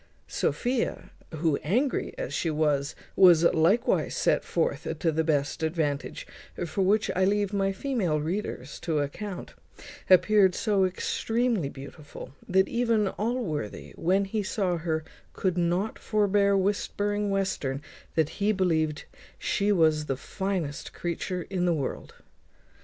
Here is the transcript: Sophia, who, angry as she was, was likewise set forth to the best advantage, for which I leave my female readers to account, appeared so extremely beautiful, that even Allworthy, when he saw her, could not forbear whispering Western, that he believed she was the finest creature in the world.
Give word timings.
Sophia, 0.27 1.11
who, 1.29 1.57
angry 1.57 2.11
as 2.17 2.33
she 2.33 2.49
was, 2.49 2.95
was 3.15 3.43
likewise 3.53 4.15
set 4.15 4.43
forth 4.43 4.87
to 4.97 5.11
the 5.11 5.23
best 5.23 5.61
advantage, 5.61 6.25
for 6.65 6.81
which 6.81 7.11
I 7.15 7.23
leave 7.23 7.53
my 7.53 7.71
female 7.71 8.19
readers 8.19 8.79
to 8.79 8.97
account, 8.97 9.53
appeared 10.09 10.55
so 10.55 10.85
extremely 10.85 11.69
beautiful, 11.69 12.33
that 12.49 12.67
even 12.67 13.09
Allworthy, 13.09 13.93
when 13.95 14.25
he 14.25 14.41
saw 14.41 14.77
her, 14.77 15.03
could 15.33 15.55
not 15.55 15.99
forbear 15.99 16.57
whispering 16.57 17.29
Western, 17.29 17.79
that 18.15 18.29
he 18.41 18.51
believed 18.51 19.05
she 19.37 19.71
was 19.71 20.05
the 20.07 20.17
finest 20.17 20.93
creature 20.93 21.45
in 21.51 21.65
the 21.65 21.75
world. 21.75 22.15